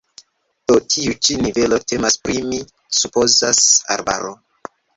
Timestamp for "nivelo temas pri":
1.47-2.39